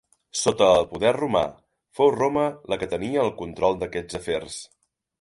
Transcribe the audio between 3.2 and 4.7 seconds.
el control d'aquests afers.